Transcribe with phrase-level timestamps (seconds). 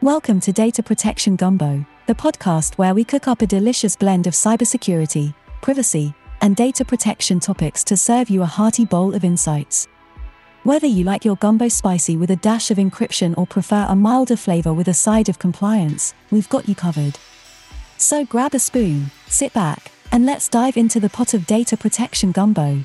[0.00, 4.32] Welcome to Data Protection Gumbo, the podcast where we cook up a delicious blend of
[4.32, 9.88] cybersecurity, privacy, and data protection topics to serve you a hearty bowl of insights.
[10.62, 14.36] Whether you like your gumbo spicy with a dash of encryption or prefer a milder
[14.36, 17.18] flavor with a side of compliance, we've got you covered.
[17.96, 22.30] So grab a spoon, sit back, and let's dive into the pot of data protection
[22.30, 22.84] gumbo.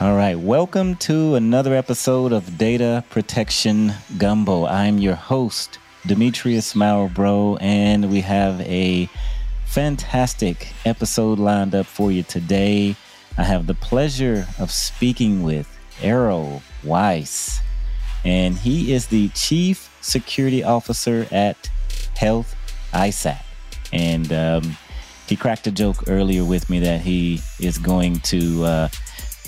[0.00, 4.66] All right, welcome to another episode of Data Protection Gumbo.
[4.66, 9.08] I'm your host, Demetrius Malbrough, and we have a
[9.66, 12.96] fantastic episode lined up for you today.
[13.36, 15.68] I have the pleasure of speaking with
[16.02, 17.60] Errol Weiss,
[18.24, 21.70] and he is the Chief Security Officer at
[22.16, 22.54] Health
[22.92, 23.42] ISAC.
[23.92, 24.76] And um,
[25.28, 28.88] he cracked a joke earlier with me that he is going to uh,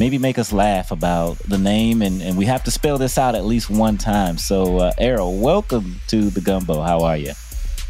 [0.01, 3.35] maybe make us laugh about the name, and, and we have to spell this out
[3.35, 4.39] at least one time.
[4.39, 6.81] So, uh, Errol, welcome to the Gumbo.
[6.81, 7.33] How are you?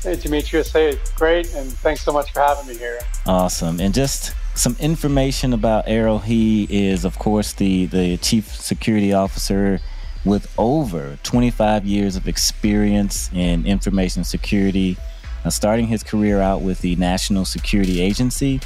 [0.02, 0.72] Hey, Demetrius.
[0.72, 2.98] Hey, great, and thanks so much for having me here.
[3.26, 3.80] Awesome.
[3.80, 6.18] And just some information about Errol.
[6.18, 9.78] He is, of course, the, the Chief Security Officer
[10.24, 14.96] with over 25 years of experience in information security,
[15.44, 18.60] uh, starting his career out with the National Security Agency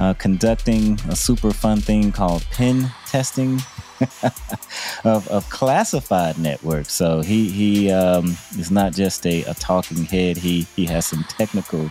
[0.00, 3.60] uh, conducting a super fun thing called pen testing
[5.04, 6.92] of, of classified networks.
[6.92, 10.38] So he he um, is not just a, a, talking head.
[10.38, 11.90] He he has some technical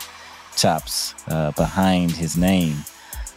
[0.58, 2.78] chops uh, behind his name.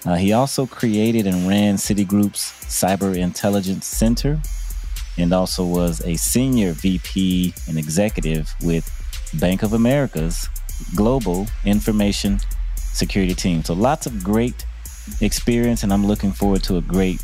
[0.04, 4.40] Uh, he also created and ran Citigroup's Cyber Intelligence Center,
[5.18, 8.88] and also was a senior VP and executive with
[9.38, 10.48] Bank of America's
[10.96, 12.40] Global Information
[12.92, 13.64] security team.
[13.64, 14.64] So lots of great
[15.20, 17.20] experience, and I'm looking forward to a great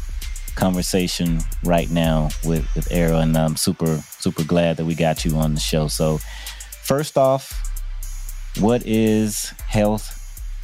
[0.56, 5.36] conversation right now with with Errol, and I'm super super glad that we got you
[5.36, 5.88] on the show.
[5.88, 6.18] So
[6.82, 7.52] first off,
[8.58, 10.14] what is Health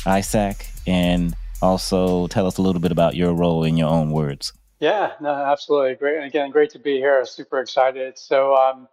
[0.04, 4.52] ISAC, and also tell us a little bit about your role in your own words.
[4.80, 6.16] Yeah, no, absolutely great.
[6.16, 7.24] And again, great to be here.
[7.24, 8.18] Super excited.
[8.18, 8.54] So.
[8.56, 8.88] Um,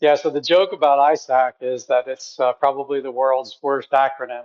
[0.00, 4.44] yeah, so the joke about ISAC is that it's uh, probably the world's worst acronym.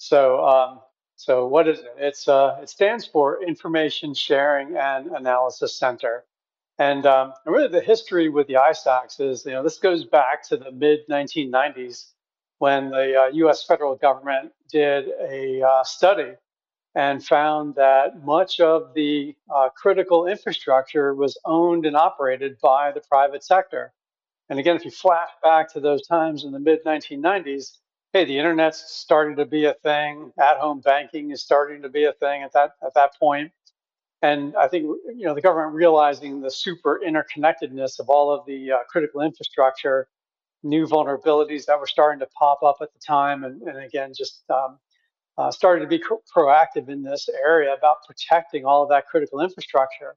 [0.00, 0.80] So, um,
[1.16, 1.94] so what is it?
[1.98, 6.24] It's uh, it stands for Information Sharing and Analysis Center.
[6.78, 10.56] And, um, really, the history with the ISACs is, you know, this goes back to
[10.56, 12.12] the mid 1990s
[12.60, 13.62] when the uh, U.S.
[13.62, 16.32] federal government did a uh, study
[16.94, 23.02] and found that much of the uh, critical infrastructure was owned and operated by the
[23.02, 23.92] private sector.
[24.48, 27.76] And again, if you flash back to those times in the mid 1990s,
[28.12, 30.32] hey, the internet's starting to be a thing.
[30.38, 33.52] At-home banking is starting to be a thing at that at that point.
[34.22, 38.72] And I think you know the government realizing the super interconnectedness of all of the
[38.72, 40.08] uh, critical infrastructure,
[40.62, 44.42] new vulnerabilities that were starting to pop up at the time, and, and again just
[44.50, 44.78] um,
[45.38, 46.02] uh, started to be
[46.36, 50.16] proactive in this area about protecting all of that critical infrastructure.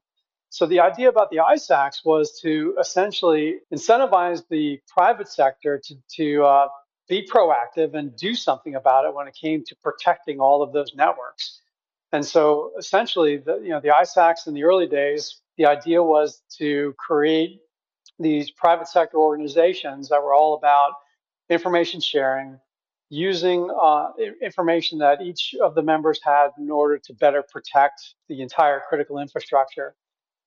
[0.50, 6.44] So the idea about the ISACs was to essentially incentivize the private sector to, to
[6.44, 6.68] uh,
[7.08, 10.94] be proactive and do something about it when it came to protecting all of those
[10.94, 11.60] networks.
[12.12, 16.42] And so essentially, the, you know, the ISACs in the early days, the idea was
[16.58, 17.60] to create
[18.18, 20.92] these private sector organizations that were all about
[21.50, 22.58] information sharing,
[23.10, 24.10] using uh,
[24.40, 29.18] information that each of the members had in order to better protect the entire critical
[29.18, 29.94] infrastructure.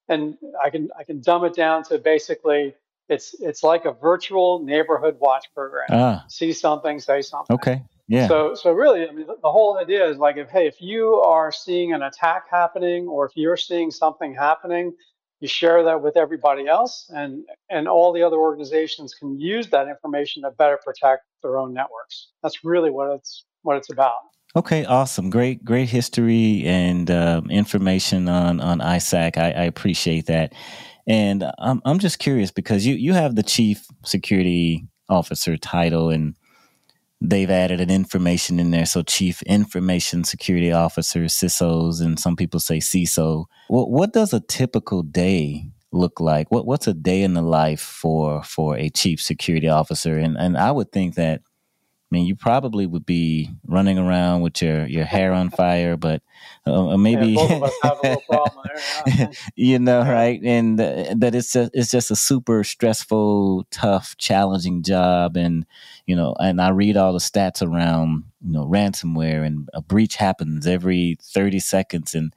[0.08, 2.74] And I can I can dumb it down to basically
[3.08, 5.86] it's it's like a virtual neighborhood watch program.
[5.90, 6.24] Ah.
[6.28, 7.54] See something, say something.
[7.54, 7.82] Okay.
[8.06, 8.26] Yeah.
[8.26, 11.52] So so really, I mean, the whole idea is like if hey, if you are
[11.52, 14.94] seeing an attack happening, or if you're seeing something happening,
[15.40, 19.88] you share that with everybody else, and and all the other organizations can use that
[19.88, 22.28] information to better protect their own networks.
[22.42, 24.20] That's really what it's what it's about.
[24.56, 29.36] Okay, awesome, great, great history and um, information on on ISAC.
[29.36, 30.54] I, I appreciate that.
[31.08, 36.34] And I'm I'm just curious because you you have the chief security officer title and
[37.20, 38.84] they've added an information in there.
[38.84, 43.46] So chief information security officer, CISOs, and some people say CISO.
[43.68, 46.50] What what does a typical day look like?
[46.50, 50.18] What what's a day in the life for for a chief security officer?
[50.18, 51.40] And and I would think that
[52.10, 56.22] I mean, you probably would be running around with your, your hair on fire, but
[56.66, 57.68] uh, uh maybe yeah,
[59.56, 60.40] you know, right?
[60.42, 65.66] And uh, that it's just, it's just a super stressful, tough, challenging job, and
[66.06, 70.16] you know, and I read all the stats around you know ransomware, and a breach
[70.16, 72.32] happens every thirty seconds, and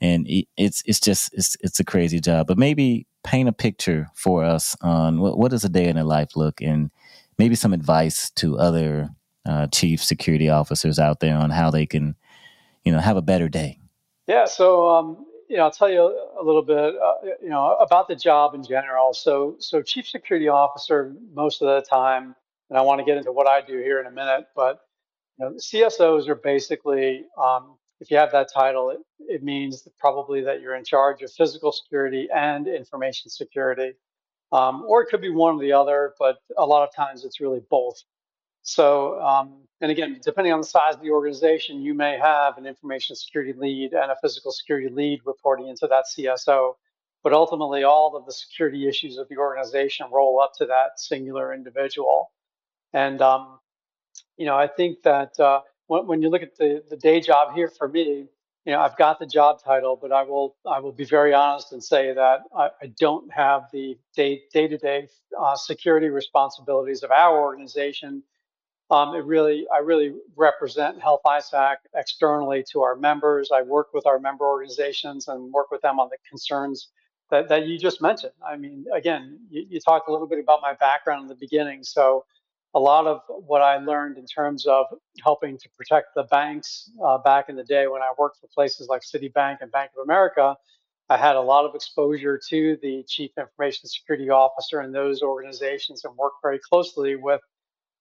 [0.00, 2.46] and it's it's just it's it's a crazy job.
[2.46, 6.04] But maybe paint a picture for us on what what does a day in a
[6.04, 6.60] life look?
[6.60, 6.90] And
[7.38, 9.10] maybe some advice to other
[9.48, 12.14] uh, chief security officers out there on how they can,
[12.84, 13.78] you know, have a better day.
[14.26, 14.44] Yeah.
[14.44, 18.16] So, um, you know, I'll tell you a little bit, uh, you know, about the
[18.16, 19.14] job in general.
[19.14, 22.34] So, so chief security officer most of the time,
[22.68, 24.80] and I want to get into what I do here in a minute, but
[25.38, 30.42] you know, CSOs are basically, um, if you have that title, it, it means probably
[30.42, 33.92] that you're in charge of physical security and information security.
[34.50, 37.40] Um, or it could be one or the other, but a lot of times it's
[37.40, 38.02] really both.
[38.62, 42.66] So, um, and again, depending on the size of the organization, you may have an
[42.66, 46.74] information security lead and a physical security lead reporting into that CSO.
[47.22, 51.52] But ultimately, all of the security issues of the organization roll up to that singular
[51.52, 52.32] individual.
[52.92, 53.58] And, um,
[54.36, 57.54] you know, I think that uh, when, when, you look at the, the day job
[57.54, 58.26] here for me,
[58.68, 61.72] you know, I've got the job title, but I will I will be very honest
[61.72, 65.08] and say that I, I don't have the day day to day
[65.56, 68.22] security responsibilities of our organization
[68.90, 73.50] um, it really, I really represent Health ISAC externally to our members.
[73.54, 76.88] I work with our member organizations and work with them on the concerns
[77.30, 78.32] that, that you just mentioned.
[78.46, 81.82] I mean, again, you, you talked a little bit about my background in the beginning.
[81.82, 82.24] So
[82.78, 84.86] a lot of what I learned in terms of
[85.24, 88.86] helping to protect the banks uh, back in the day when I worked for places
[88.86, 90.56] like Citibank and Bank of America,
[91.08, 96.04] I had a lot of exposure to the chief information security officer in those organizations
[96.04, 97.40] and worked very closely with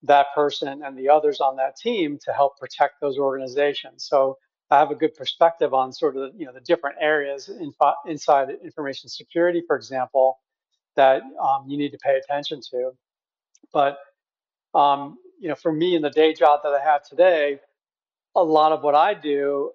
[0.03, 4.05] that person and the others on that team to help protect those organizations.
[4.07, 4.37] So
[4.69, 7.73] I have a good perspective on sort of you know the different areas in,
[8.05, 10.37] inside information security, for example,
[10.95, 12.91] that um, you need to pay attention to.
[13.73, 13.97] But
[14.77, 17.59] um, you know, for me in the day job that I have today,
[18.35, 19.71] a lot of what I do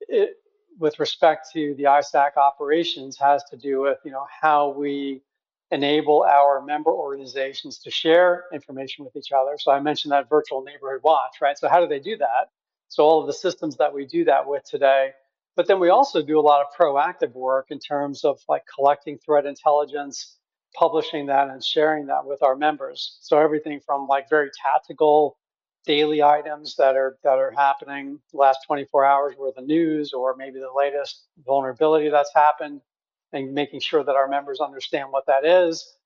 [0.00, 0.36] it,
[0.78, 5.22] with respect to the ISAC operations has to do with you know how we
[5.70, 9.56] enable our member organizations to share information with each other.
[9.58, 11.58] So I mentioned that virtual neighborhood watch, right?
[11.58, 12.50] So how do they do that?
[12.88, 15.10] So all of the systems that we do that with today.
[15.56, 19.18] But then we also do a lot of proactive work in terms of like collecting
[19.18, 20.36] threat intelligence,
[20.74, 23.18] publishing that and sharing that with our members.
[23.20, 25.36] So everything from like very tactical
[25.86, 30.58] daily items that are that are happening last 24 hours worth of news or maybe
[30.58, 32.80] the latest vulnerability that's happened
[33.32, 35.96] and making sure that our members understand what that is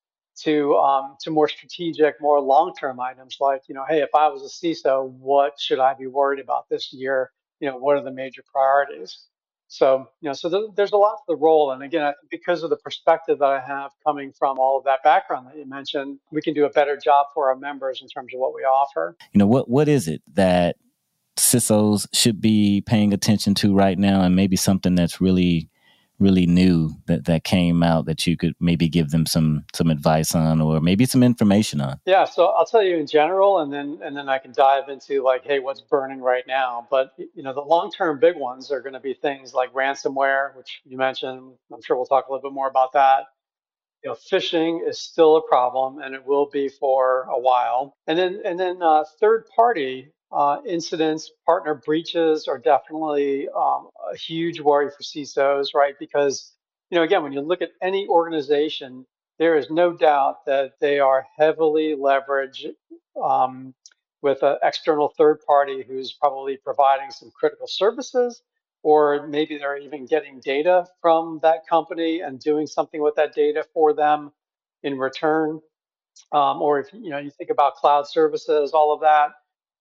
[0.40, 4.42] to um, to more strategic, more long-term items like, you know, hey, if I was
[4.42, 7.30] a CISO, what should I be worried about this year?
[7.60, 9.18] You know, what are the major priorities?
[9.68, 11.70] So, you know, so th- there's a lot to the role.
[11.72, 15.46] And again, because of the perspective that I have coming from all of that background
[15.46, 18.40] that you mentioned, we can do a better job for our members in terms of
[18.40, 19.14] what we offer.
[19.32, 20.76] You know, what what is it that
[21.36, 25.68] CISOs should be paying attention to right now, and maybe something that's really
[26.18, 30.34] really new that that came out that you could maybe give them some some advice
[30.34, 32.00] on or maybe some information on?
[32.06, 35.22] Yeah so i'll tell you in general and then and then i can dive into
[35.22, 36.86] like hey what's burning right now?
[36.90, 40.54] But you know the long term big ones are going to be things like ransomware
[40.56, 41.52] which you mentioned.
[41.72, 43.24] I'm sure we'll talk a little bit more about that.
[44.02, 47.94] You know phishing is still a problem and it will be for a while.
[48.06, 54.16] And then and then uh, third party uh, incidents, partner breaches are definitely um, a
[54.16, 55.94] huge worry for CISOs, right?
[55.98, 56.52] Because,
[56.90, 59.06] you know, again, when you look at any organization,
[59.38, 62.74] there is no doubt that they are heavily leveraged
[63.22, 63.74] um,
[64.20, 68.42] with an external third party who's probably providing some critical services,
[68.82, 73.64] or maybe they're even getting data from that company and doing something with that data
[73.72, 74.32] for them
[74.82, 75.60] in return.
[76.32, 79.30] Um, or if you know you think about cloud services, all of that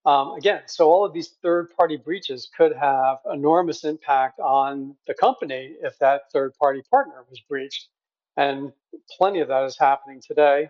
[0.06, 5.14] um, again, so all of these third party breaches could have enormous impact on the
[5.14, 7.90] company if that third party partner was breached.
[8.38, 8.72] And
[9.18, 10.70] plenty of that is happening today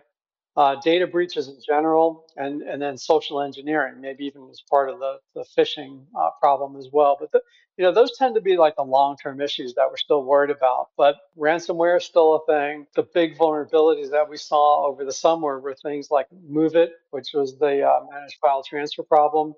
[0.58, 4.98] uh, data breaches in general, and, and then social engineering, maybe even as part of
[4.98, 7.16] the, the phishing uh, problem as well.
[7.18, 7.40] But the,
[7.76, 10.88] you know, those tend to be like the long-term issues that we're still worried about.
[10.96, 12.88] But ransomware is still a thing.
[12.96, 17.56] The big vulnerabilities that we saw over the summer were things like MOVEit, which was
[17.56, 19.54] the uh, managed file transfer problem.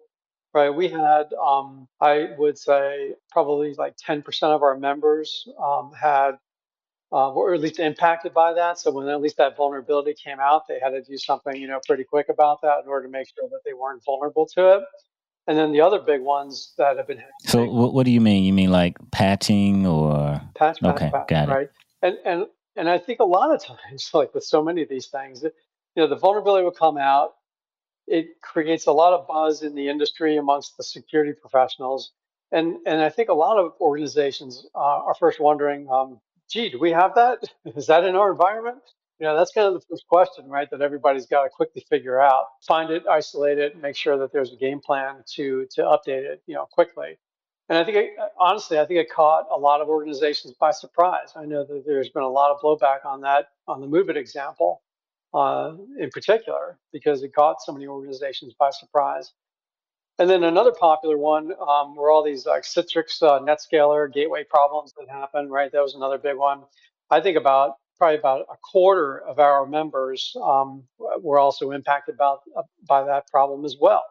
[0.53, 6.33] Right, we had, um, I would say, probably like 10% of our members um, had
[7.13, 8.79] uh, or at least impacted by that.
[8.79, 11.81] So when at least that vulnerability came out, they had to do something, you know,
[11.87, 14.85] pretty quick about that in order to make sure that they weren't vulnerable to it.
[15.47, 18.45] And then the other big ones that have been So what, what do you mean?
[18.45, 21.63] You mean like patching or patch, patch okay, patch, got right?
[21.63, 21.71] It.
[22.03, 25.07] And and and I think a lot of times, like with so many of these
[25.07, 25.51] things, you
[25.97, 27.35] know, the vulnerability will come out.
[28.07, 32.13] It creates a lot of buzz in the industry amongst the security professionals,
[32.53, 36.79] and and I think a lot of organizations uh, are first wondering, um, gee, do
[36.79, 37.39] we have that?
[37.77, 38.79] Is that in our environment?
[39.19, 40.69] You know, that's kind of the first question, right?
[40.71, 42.47] That everybody's got to quickly figure out.
[42.67, 46.43] Find it, isolate it, make sure that there's a game plan to to update it,
[46.47, 47.19] you know, quickly.
[47.69, 51.33] And I think, it, honestly, I think it caught a lot of organizations by surprise.
[51.37, 54.83] I know that there's been a lot of blowback on that, on the MOVEit example
[55.35, 59.33] uh, in particular, because it caught so many organizations by surprise.
[60.21, 64.93] And then another popular one um, were all these like Citrix, uh, NetScaler, gateway problems
[64.99, 65.73] that happen, right?
[65.73, 66.63] That was another big one.
[67.11, 72.41] I think about probably about a quarter of our members um, were also impacted about,
[72.55, 74.05] uh, by that problem as well.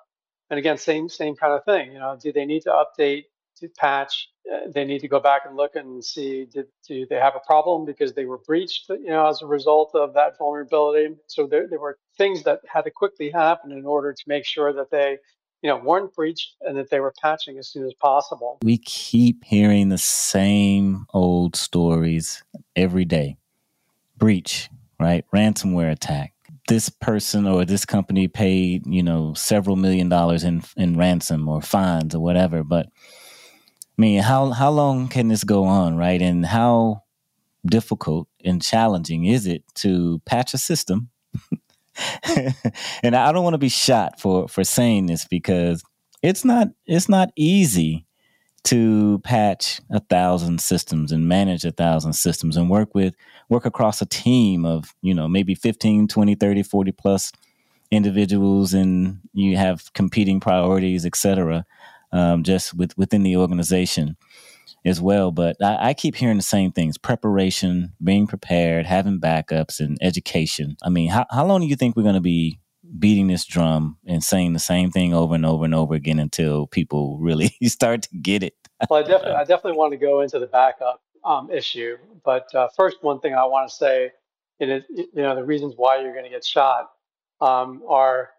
[0.49, 1.91] And again, same same kind of thing.
[1.91, 3.25] You know, do they need to update
[3.59, 4.29] to patch.
[4.51, 7.45] Uh, they need to go back and look and see did, do they have a
[7.45, 11.15] problem because they were breached, you know, as a result of that vulnerability.
[11.27, 14.73] So there, there were things that had to quickly happen in order to make sure
[14.73, 15.17] that they,
[15.61, 18.59] you know, weren't breached and that they were patching as soon as possible.
[18.63, 22.43] We keep hearing the same old stories
[22.75, 23.37] every day.
[24.17, 25.25] Breach, right?
[25.33, 26.33] Ransomware attack
[26.67, 31.61] this person or this company paid, you know, several million dollars in in ransom or
[31.61, 32.85] fines or whatever, but
[33.99, 36.21] I mean, how how long can this go on, right?
[36.21, 37.03] And how
[37.65, 41.09] difficult and challenging is it to patch a system?
[43.03, 45.83] and I don't want to be shot for for saying this because
[46.21, 48.05] it's not it's not easy
[48.65, 53.15] to patch a thousand systems and manage a thousand systems and work with
[53.47, 57.31] work across a team of you know maybe 15 20 30 40 plus
[57.91, 61.65] individuals and you have competing priorities etc
[62.11, 64.17] um, just with, within the organization
[64.85, 65.31] as well.
[65.31, 70.77] But I, I, keep hearing the same things preparation, being prepared, having backups, and education.
[70.83, 72.59] I mean, how, how long do you think we're going to be
[72.97, 76.67] beating this drum and saying the same thing over and over and over again until
[76.67, 78.53] people really start to get it?
[78.89, 81.97] well, I definitely, I definitely want to go into the backup um, issue.
[82.23, 84.11] But uh, first, one thing I want to say,
[84.59, 86.89] it, you know, the reasons why you're going to get shot
[87.41, 88.31] um, are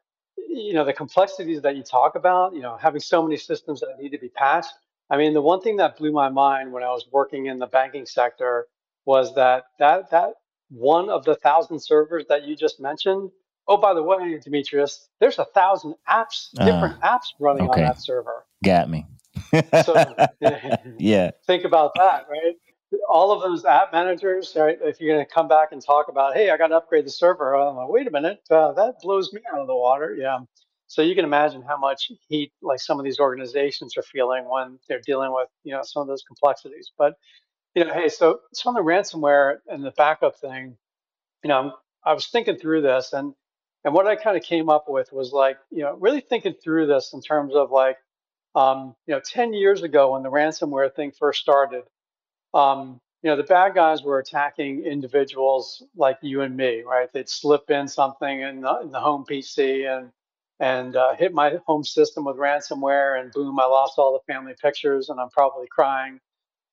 [0.49, 3.88] you know the complexities that you talk about you know having so many systems that
[3.99, 4.73] need to be patched
[5.11, 7.67] i mean the one thing that blew my mind when i was working in the
[7.67, 8.67] banking sector
[9.05, 10.35] was that that that
[10.71, 13.31] one of the thousand servers that you just mentioned
[13.69, 17.83] oh by the way demetrius there's a thousand apps uh, different uh, apps running okay.
[17.83, 19.07] on that server got me
[19.85, 19.95] so
[20.99, 22.55] yeah think about that right
[23.09, 26.35] all of those app managers, right, if you're going to come back and talk about,
[26.35, 29.33] hey, I got to upgrade the server, I'm like, wait a minute, uh, that blows
[29.33, 30.17] me out of the water.
[30.19, 30.40] Yeah.
[30.90, 34.80] So you can imagine how much heat like some of these organizations are feeling when
[34.88, 36.90] they're dealing with, you know, some of those complexities.
[36.99, 37.14] But,
[37.76, 40.76] you know, hey, so, so on the ransomware and the backup thing,
[41.44, 43.35] you know, I was thinking through this and,
[43.85, 46.88] and what I kind of came up with was like, you know, really thinking through
[46.88, 47.97] this in terms of like,
[48.56, 51.85] um, you know, 10 years ago when the ransomware thing first started,
[52.52, 57.09] um, you know, the bad guys were attacking individuals like you and me, right?
[57.12, 60.11] They'd slip in something in the, in the home PC and
[60.61, 64.55] and uh, hit my home system with ransomware, and boom, I lost all the family
[64.62, 66.21] pictures, and I'm probably crying.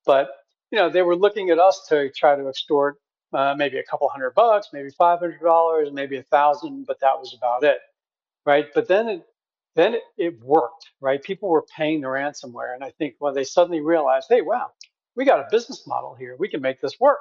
[0.06, 0.30] But
[0.72, 2.98] you know, they were looking at us to try to extort
[3.34, 7.20] uh, maybe a couple hundred bucks, maybe five hundred dollars, maybe a thousand, but that
[7.20, 7.80] was about it,
[8.46, 8.68] right?
[8.76, 9.24] But then it,
[9.76, 11.24] then it, it worked, right?
[11.24, 14.72] People were paying the ransomware, and I think when they suddenly realized, hey, wow,
[15.16, 16.36] we got a business model here.
[16.40, 17.20] We can make this work.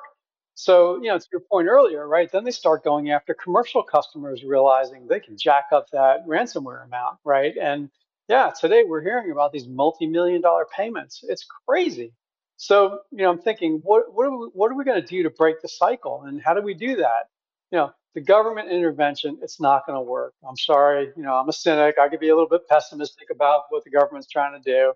[0.58, 2.32] So, you know, to your point earlier, right?
[2.32, 7.18] Then they start going after commercial customers, realizing they can jack up that ransomware amount,
[7.24, 7.54] right?
[7.60, 7.90] And
[8.28, 11.22] yeah, today we're hearing about these multi-million dollar payments.
[11.28, 12.14] It's crazy.
[12.56, 15.22] So, you know, I'm thinking, what what are we, what are we going to do
[15.24, 17.28] to break the cycle, and how do we do that?
[17.70, 20.32] You know, the government intervention, it's not going to work.
[20.48, 21.96] I'm sorry, you know, I'm a cynic.
[21.98, 24.94] I could be a little bit pessimistic about what the government's trying to do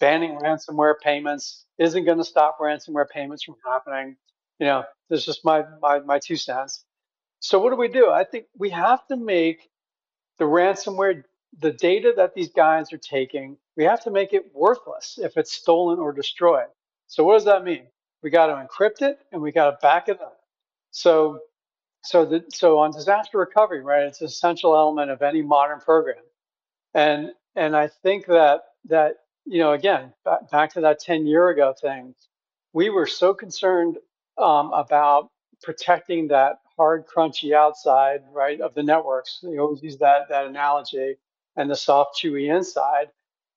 [0.00, 4.16] banning ransomware payments isn't going to stop ransomware payments from happening.
[4.58, 6.84] You know, this is just my, my, my two cents.
[7.40, 8.10] So what do we do?
[8.10, 9.68] I think we have to make
[10.38, 11.22] the ransomware,
[11.58, 15.52] the data that these guys are taking, we have to make it worthless if it's
[15.52, 16.66] stolen or destroyed.
[17.06, 17.86] So what does that mean?
[18.22, 20.40] We got to encrypt it and we got to back it up.
[20.90, 21.40] So,
[22.02, 24.04] so the, so on disaster recovery, right?
[24.04, 26.22] It's an essential element of any modern program.
[26.94, 30.12] And, and I think that, that you know, again,
[30.50, 32.14] back to that 10 year ago thing,
[32.72, 33.98] we were so concerned
[34.38, 35.30] um, about
[35.62, 39.40] protecting that hard, crunchy outside, right, of the networks.
[39.42, 41.16] You always use that, that analogy,
[41.56, 43.08] and the soft, chewy inside,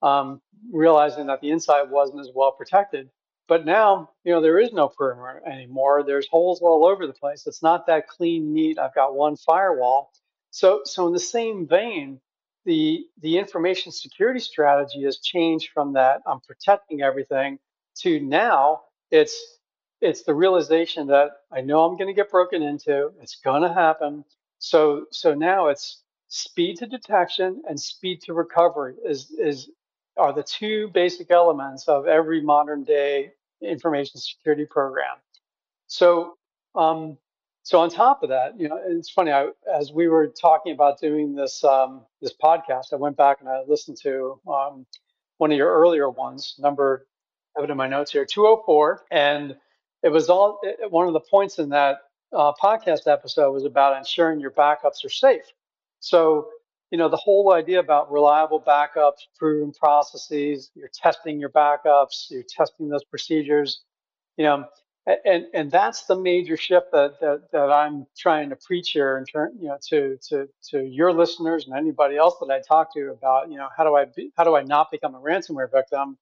[0.01, 3.09] um, realizing that the inside wasn't as well protected.
[3.47, 6.03] But now, you know, there is no perimeter anymore.
[6.03, 7.47] There's holes all over the place.
[7.47, 8.79] It's not that clean, neat.
[8.79, 10.11] I've got one firewall.
[10.51, 12.21] So, so in the same vein,
[12.65, 17.57] the the information security strategy has changed from that I'm protecting everything
[18.01, 18.81] to now
[19.11, 19.58] it's
[20.01, 23.11] it's the realization that I know I'm going to get broken into.
[23.21, 24.23] It's going to happen.
[24.59, 29.69] So so now it's speed to detection and speed to recovery is is
[30.17, 35.17] are the two basic elements of every modern day information security program.
[35.87, 36.37] So
[36.75, 37.17] um,
[37.63, 39.31] so on top of that, you know, it's funny.
[39.31, 43.49] I, as we were talking about doing this um, this podcast, I went back and
[43.49, 44.85] I listened to um,
[45.37, 47.05] one of your earlier ones, number
[47.55, 49.55] I have it in my notes here, 204, and
[50.03, 51.99] it was all it, one of the points in that
[52.33, 55.45] uh, podcast episode was about ensuring your backups are safe.
[55.99, 56.49] So,
[56.91, 62.43] you know, the whole idea about reliable backups, proven processes, you're testing your backups, you're
[62.47, 63.81] testing those procedures,
[64.37, 64.65] you know,
[65.25, 69.25] and and that's the major shift that that, that I'm trying to preach here in
[69.25, 73.09] turn, you know, to to to your listeners and anybody else that I talk to
[73.11, 76.17] about, you know, how do I be, how do I not become a ransomware victim?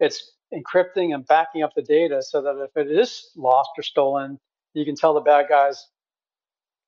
[0.00, 4.38] It's encrypting and backing up the data so that if it is lost or stolen,
[4.74, 5.88] you can tell the bad guys,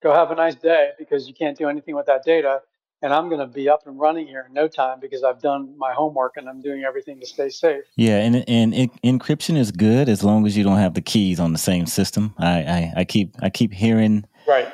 [0.01, 2.61] go have a nice day because you can't do anything with that data.
[3.03, 5.75] And I'm going to be up and running here in no time because I've done
[5.75, 7.83] my homework and I'm doing everything to stay safe.
[7.95, 11.39] Yeah, and and it, encryption is good as long as you don't have the keys
[11.39, 12.35] on the same system.
[12.37, 14.71] I, I, I keep I keep hearing right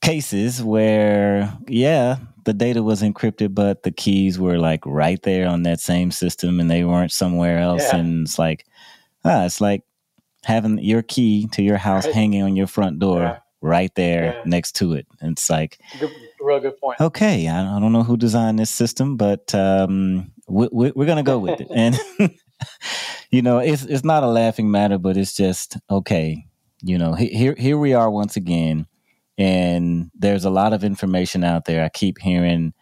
[0.00, 5.64] cases where yeah the data was encrypted, but the keys were like right there on
[5.64, 7.82] that same system and they weren't somewhere else.
[7.82, 7.96] Yeah.
[7.96, 8.64] And it's like,
[9.24, 9.82] ah, it's like
[10.44, 12.14] having your key to your house right.
[12.14, 13.38] hanging on your front door yeah.
[13.60, 14.42] right there yeah.
[14.46, 15.06] next to it.
[15.20, 16.10] And it's like, good,
[16.40, 17.00] real good point.
[17.00, 21.16] Okay, I, I, don't know who designed this system, but um, we, we, we're going
[21.16, 21.68] to go with it.
[21.74, 21.98] And,
[23.30, 26.46] you know, it's, it's not a laughing matter, but it's just, okay,
[26.80, 28.86] you know, here, here we are once again
[29.38, 31.84] and there's a lot of information out there.
[31.84, 32.72] I keep hearing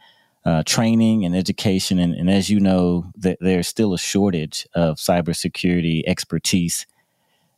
[0.45, 4.97] uh, training and education, and, and as you know, that there's still a shortage of
[4.97, 6.87] cybersecurity expertise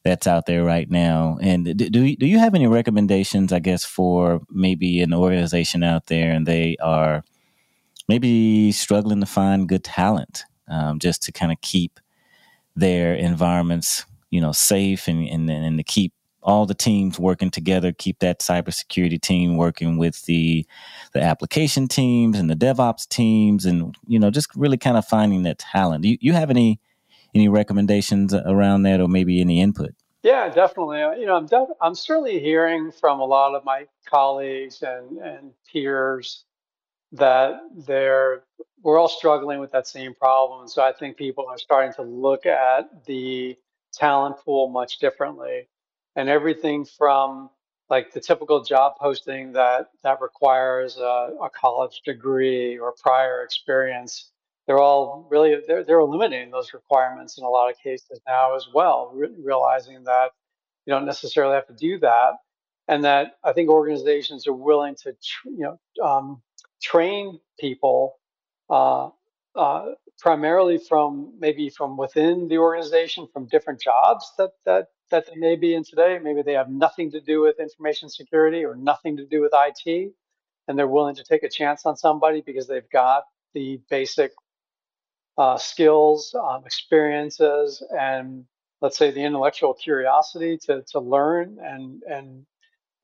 [0.05, 1.37] that's out there right now.
[1.43, 3.53] And do do you have any recommendations?
[3.53, 7.25] I guess for maybe an organization out there, and they are
[8.09, 11.99] maybe struggling to find good talent, um, just to kind of keep
[12.77, 16.13] their environments, you know, safe and and, and to keep
[16.47, 20.65] all the teams working together, keep that cybersecurity team working with the
[21.13, 25.43] the application teams and the DevOps teams, and you know, just really kind of finding
[25.43, 26.03] that talent.
[26.03, 26.81] Do you, you have any
[27.35, 29.91] any recommendations around that, or maybe any input?
[30.23, 31.03] Yeah, definitely.
[31.03, 35.19] Uh, you know, I'm def- I'm certainly hearing from a lot of my colleagues and
[35.19, 36.45] and peers
[37.13, 37.55] that
[37.87, 38.45] they're
[38.83, 40.69] we're all struggling with that same problem.
[40.69, 43.57] So I think people are starting to look at the
[43.93, 45.67] talent pool much differently
[46.17, 47.51] and everything from
[47.89, 54.33] like the typical job posting that that requires a, a, college degree or prior experience
[54.67, 58.67] they're all really they're, they're eliminating those requirements in a lot of cases now as
[58.75, 60.31] well re- realizing that
[60.87, 62.33] you don't necessarily have to do that
[62.89, 66.43] and that i think organizations are willing to tr- you know um,
[66.83, 68.17] train people
[68.69, 69.09] uh,
[69.55, 69.87] uh,
[70.19, 75.57] primarily from maybe from within the organization from different jobs that that that they may
[75.57, 76.19] be in today.
[76.23, 80.13] Maybe they have nothing to do with information security or nothing to do with IT,
[80.69, 83.25] and they're willing to take a chance on somebody because they've got
[83.55, 84.33] the basic
[85.39, 88.45] uh, skills, um, experiences, and
[88.81, 92.47] let's say the intellectual curiosity to to learn and and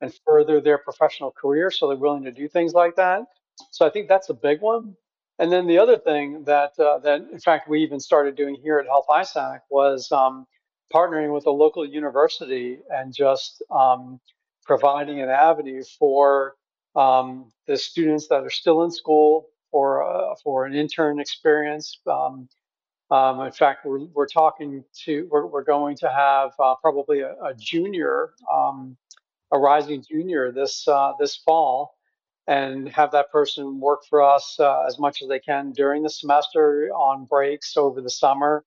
[0.01, 1.71] and further their professional career.
[1.71, 3.23] So they're willing to do things like that.
[3.71, 4.95] So I think that's a big one.
[5.39, 8.77] And then the other thing that uh, that in fact we even started doing here
[8.79, 10.45] at Health ISAC was um,
[10.93, 14.19] partnering with a local university and just um,
[14.63, 16.55] providing an avenue for
[16.95, 21.99] um, the students that are still in school for uh, for an intern experience.
[22.05, 22.47] Um,
[23.09, 27.33] um in fact, we're, we're talking to we're, we're going to have uh, probably a,
[27.43, 28.95] a junior, um,
[29.51, 31.95] a rising junior this uh, this fall,
[32.47, 36.09] and have that person work for us uh, as much as they can during the
[36.09, 38.65] semester on breaks over the summer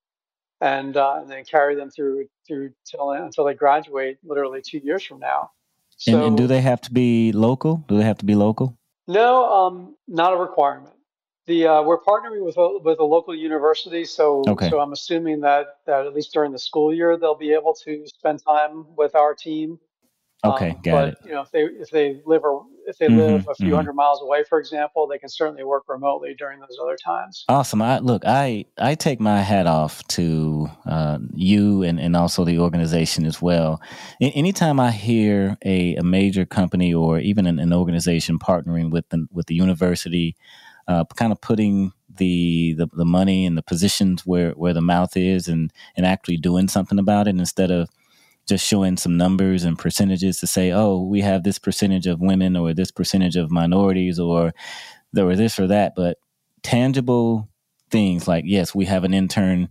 [0.61, 5.05] and, uh, and then carry them through through till until they graduate, literally two years
[5.05, 5.51] from now.
[5.99, 7.85] So, and, and, do they have to be local?
[7.89, 8.77] Do they have to be local?
[9.09, 10.95] No, um, not a requirement.
[11.47, 14.71] The uh, we're partnering with a, with a local university, so okay.
[14.71, 18.07] so I'm assuming that that at least during the school year they'll be able to
[18.07, 19.79] spend time with our team
[20.45, 21.19] Okay, um, got but, it.
[21.25, 23.77] you know, if they if they live or if they mm-hmm, live a few mm-hmm.
[23.77, 27.45] hundred miles away, for example, they can certainly work remotely during those other times.
[27.49, 27.83] Awesome.
[27.83, 32.59] I look, I I take my hat off to uh, you and and also the
[32.59, 33.81] organization as well.
[34.21, 39.27] anytime I hear a, a major company or even an, an organization partnering with the,
[39.33, 40.37] with the university,
[40.89, 45.17] uh, kind of putting the, the the money and the positions where where the mouth
[45.17, 47.89] is, and and actually doing something about it instead of
[48.47, 52.57] just showing some numbers and percentages to say, oh, we have this percentage of women
[52.57, 54.55] or this percentage of minorities or
[55.13, 56.19] there were this or that, but
[56.63, 57.49] tangible
[57.91, 59.69] things like yes, we have an intern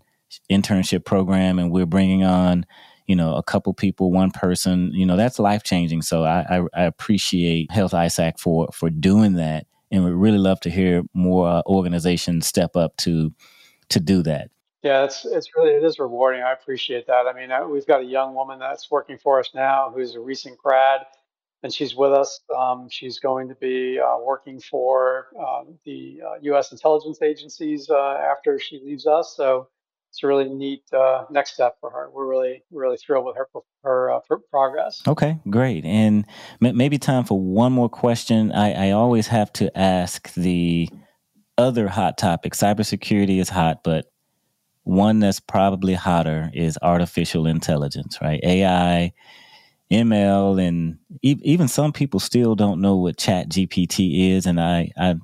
[0.52, 2.66] internship program and we're bringing on
[3.08, 6.62] you know a couple people one person you know that's life changing so I, I,
[6.74, 9.68] I appreciate health isac for for doing that.
[9.92, 13.32] And we really love to hear more uh, organizations step up to
[13.90, 14.50] to do that
[14.86, 18.00] yeah it's it's really it is rewarding i appreciate that i mean uh, we've got
[18.00, 21.02] a young woman that's working for us now who's a recent grad
[21.66, 22.42] and she's with us.
[22.56, 26.72] Um, she's going to be uh, working for uh, the uh, U.S.
[26.72, 29.34] intelligence agencies uh, after she leaves us.
[29.36, 29.68] So
[30.12, 32.12] it's a really neat uh, next step for her.
[32.14, 33.48] We're really really thrilled with her
[33.84, 34.20] her, uh,
[34.52, 35.02] progress.
[35.08, 35.86] Okay, great.
[35.86, 36.26] And
[36.64, 38.52] m- maybe time for one more question.
[38.52, 40.88] I, I always have to ask the
[41.58, 42.54] other hot topic.
[42.54, 44.06] Cybersecurity is hot, but
[44.86, 48.42] one that's probably hotter is artificial intelligence, right?
[48.44, 49.14] AI
[49.92, 54.92] ML and e- even some people still don't know what Chat GPT is, and I,
[54.98, 55.16] I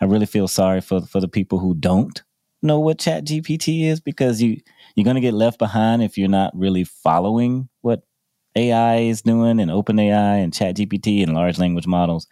[0.00, 2.22] I really feel sorry for for the people who don't
[2.62, 4.58] know what Chat GPT is because you
[4.96, 8.02] you're gonna get left behind if you're not really following what
[8.56, 12.28] AI is doing and OpenAI and Chat GPT and large language models,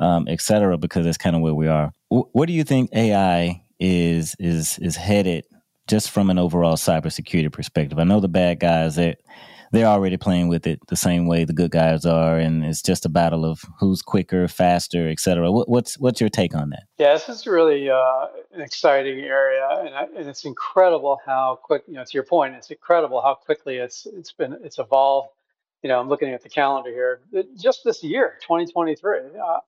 [0.00, 1.92] um, et cetera, because that's kind of where we are.
[2.10, 5.44] W- what do you think AI is is is headed
[5.88, 7.98] just from an overall cybersecurity perspective?
[7.98, 9.18] I know the bad guys that
[9.72, 13.06] they're already playing with it the same way the good guys are, and it's just
[13.06, 15.50] a battle of who's quicker, faster, etc.
[15.50, 16.84] What, what's what's your take on that?
[16.98, 21.84] Yeah, this is really uh, an exciting area, and, I, and it's incredible how quick.
[21.88, 25.30] You know, to your point, it's incredible how quickly it's it's been it's evolved.
[25.82, 27.22] You know, I'm looking at the calendar here.
[27.58, 29.58] Just this year, 2023, uh,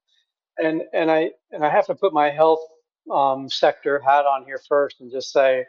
[0.59, 2.61] and and I and I have to put my health
[3.11, 5.64] um, sector hat on here first and just say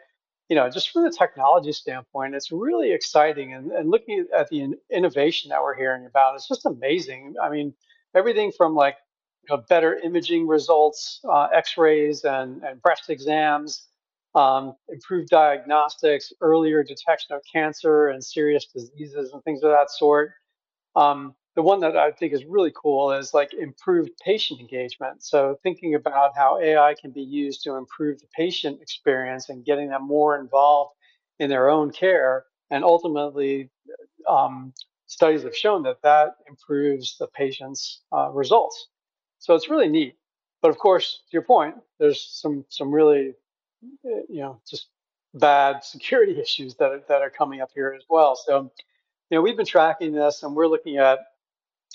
[0.48, 3.52] you know, just from the technology standpoint, it's really exciting.
[3.54, 7.34] And, and looking at the innovation that we're hearing about, it's just amazing.
[7.42, 7.74] I mean,
[8.14, 8.96] everything from like
[9.48, 13.86] you know, better imaging results, uh, X-rays and, and breast exams,
[14.34, 20.32] um, improved diagnostics, earlier detection of cancer and serious diseases and things of that sort.
[20.94, 25.24] Um, the one that I think is really cool is like improved patient engagement.
[25.24, 29.88] So thinking about how AI can be used to improve the patient experience and getting
[29.88, 30.92] them more involved
[31.38, 33.70] in their own care, and ultimately,
[34.28, 34.74] um,
[35.06, 38.88] studies have shown that that improves the patient's uh, results.
[39.38, 40.16] So it's really neat.
[40.60, 43.34] But of course, to your point, there's some some really,
[44.04, 44.88] eh, you know, just
[45.34, 48.36] bad security issues that that are coming up here as well.
[48.36, 48.72] So,
[49.30, 51.20] you know, we've been tracking this, and we're looking at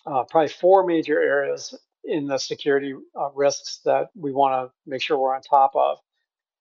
[0.06, 5.02] uh, probably four major areas in the security uh, risks that we want to make
[5.02, 6.00] sure we're on top of.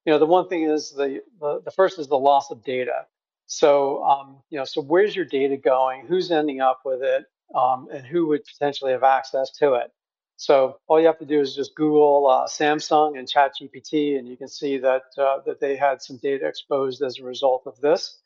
[0.05, 3.07] You know, the one thing is the, the, the first is the loss of data.
[3.47, 6.07] So, um, you know, so where's your data going?
[6.07, 7.25] Who's ending up with it?
[7.55, 9.91] Um, and who would potentially have access to it?
[10.37, 14.39] So all you have to do is just Google uh, Samsung and ChatGPT, and you
[14.39, 18.19] can see that uh, that they had some data exposed as a result of this.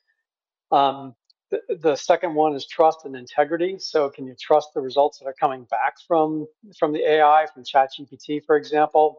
[0.70, 1.16] Um,
[1.50, 3.78] the, second one is trust and integrity.
[3.78, 6.46] So can you trust the results that are coming back from
[6.78, 9.18] from the AI, from ChatGPT, for example?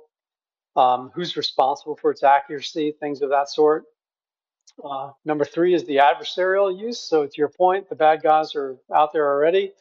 [0.75, 3.85] Um, who's responsible for its accuracy, things of that sort.
[4.83, 6.99] Uh, number three is the adversarial use.
[6.99, 9.71] So to your point, the bad guys are out there already,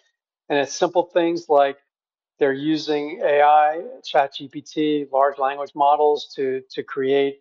[0.48, 1.78] and it's simple things like
[2.38, 7.40] they're using AI, ChatGPT, large language models to to create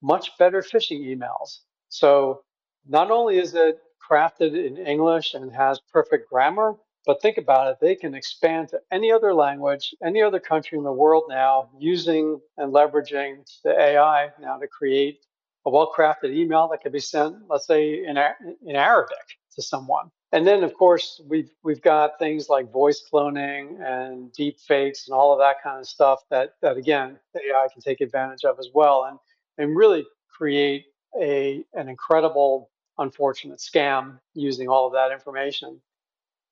[0.00, 1.58] much better phishing emails.
[1.88, 2.42] So
[2.88, 6.74] not only is it crafted in English and has perfect grammar.
[7.04, 10.84] But think about it, they can expand to any other language, any other country in
[10.84, 15.18] the world now, using and leveraging the AI now to create
[15.66, 18.16] a well crafted email that can be sent, let's say, in,
[18.64, 19.16] in Arabic
[19.54, 20.10] to someone.
[20.32, 25.14] And then, of course, we've, we've got things like voice cloning and deep fakes and
[25.14, 28.68] all of that kind of stuff that, that again, AI can take advantage of as
[28.72, 29.18] well and,
[29.58, 30.86] and really create
[31.20, 35.80] a, an incredible unfortunate scam using all of that information.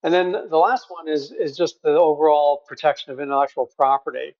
[0.03, 4.35] And then the last one is is just the overall protection of intellectual property,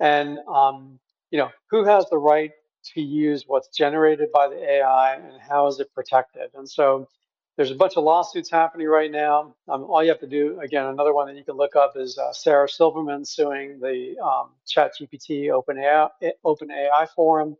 [0.00, 0.98] and um,
[1.30, 2.52] you know who has the right
[2.94, 6.50] to use what's generated by the AI and how is it protected.
[6.54, 7.08] And so
[7.56, 9.54] there's a bunch of lawsuits happening right now.
[9.68, 12.18] Um, all you have to do, again, another one that you can look up is
[12.18, 16.10] uh, Sarah Silverman suing the um, ChatGPT OpenAI,
[16.44, 17.56] OpenAI forum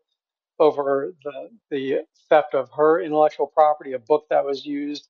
[0.58, 5.08] over the the theft of her intellectual property, a book that was used,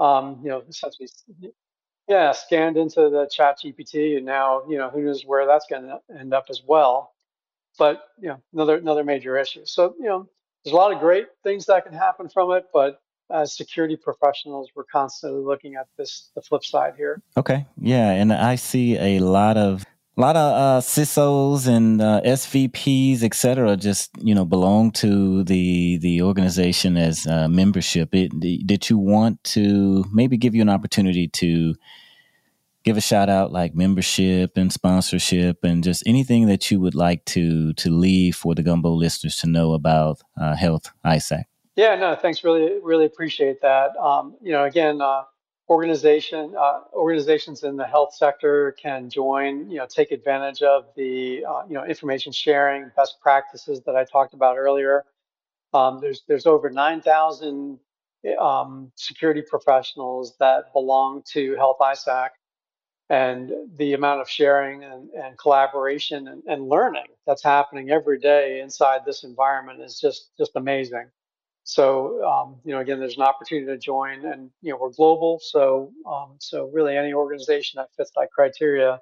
[0.00, 1.08] um, you know, essentially,
[2.08, 5.84] yeah, scanned into the Chat GPT, and now you know who knows where that's going
[5.84, 7.14] to end up as well.
[7.78, 9.64] But you know, another another major issue.
[9.64, 10.28] So you know,
[10.64, 13.00] there's a lot of great things that can happen from it, but
[13.30, 17.22] as security professionals, we're constantly looking at this the flip side here.
[17.36, 19.84] Okay, yeah, and I see a lot of
[20.16, 25.42] a lot of uh, CISOs and uh, SVPs, et cetera, just you know belong to
[25.44, 28.14] the the organization as uh, membership.
[28.14, 31.74] It, did you want to maybe give you an opportunity to
[32.84, 37.24] give a shout out like membership and sponsorship and just anything that you would like
[37.26, 41.44] to to leave for the Gumbo listeners to know about uh, Health ISAC?
[41.74, 42.44] Yeah, no, thanks.
[42.44, 43.96] Really, really appreciate that.
[43.96, 45.22] Um, you know, again, uh,
[45.72, 51.44] organization uh, organizations in the health sector can join you know take advantage of the
[51.48, 55.04] uh, you know information sharing best practices that i talked about earlier.
[55.74, 57.78] Um, there's there's over 9000
[58.38, 62.32] um, security professionals that belong to health isac
[63.08, 68.60] and the amount of sharing and, and collaboration and, and learning that's happening every day
[68.60, 71.06] inside this environment is just just amazing
[71.64, 75.40] so, um, you know, again, there's an opportunity to join, and you know, we're global.
[75.40, 78.98] So, um, so really, any organization that fits that criteria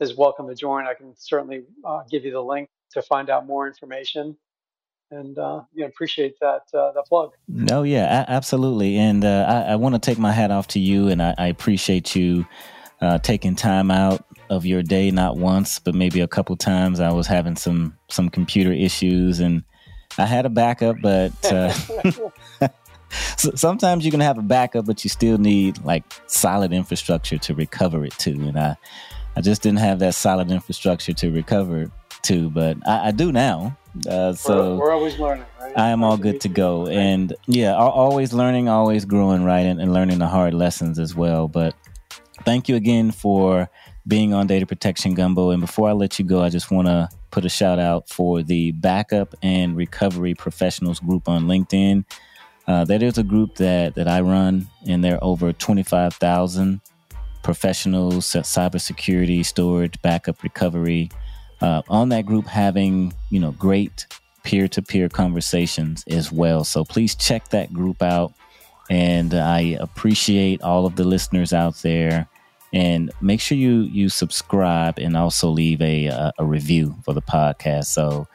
[0.00, 0.86] is welcome to join.
[0.86, 4.36] I can certainly uh, give you the link to find out more information,
[5.10, 7.32] and uh, you know, appreciate that uh, that plug.
[7.48, 11.08] No, yeah, absolutely, and uh, I, I want to take my hat off to you,
[11.08, 12.46] and I, I appreciate you
[13.00, 17.00] uh, taking time out of your day, not once, but maybe a couple times.
[17.00, 19.64] I was having some some computer issues and
[20.18, 21.72] I had a backup, but uh,
[23.36, 27.54] so sometimes you can have a backup, but you still need like solid infrastructure to
[27.54, 28.32] recover it to.
[28.32, 28.76] And I,
[29.36, 31.90] I just didn't have that solid infrastructure to recover
[32.22, 33.76] to, but I, I do now.
[34.08, 35.46] Uh, so we're, we're, always learning.
[35.60, 35.76] Right?
[35.76, 39.92] I am all good to go, and yeah, always learning, always growing, right, and, and
[39.92, 41.48] learning the hard lessons as well.
[41.48, 41.74] But
[42.44, 43.68] thank you again for
[44.06, 45.50] being on Data Protection Gumbo.
[45.50, 48.42] And before I let you go, I just want to put a shout out for
[48.42, 52.04] the Backup and Recovery Professionals group on LinkedIn.
[52.66, 56.80] Uh, that is a group that, that I run, and there are over 25,000
[57.42, 61.10] professionals, cybersecurity, storage, backup, recovery.
[61.60, 64.06] Uh, on that group, having you know great
[64.44, 66.62] peer-to-peer conversations as well.
[66.62, 68.32] So please check that group out,
[68.90, 72.28] and I appreciate all of the listeners out there
[72.72, 77.86] and make sure you you subscribe and also leave a a, review for the podcast.
[77.86, 78.28] So,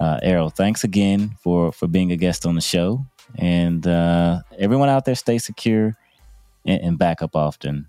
[0.00, 3.04] uh, Errol, thanks again for for being a guest on the show,
[3.36, 5.96] and uh, everyone out there, stay secure
[6.66, 7.86] and, and back up often.